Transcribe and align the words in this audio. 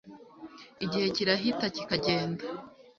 igihe 0.85 1.07
kirahita 1.15 1.65
kikagenda 1.75 2.43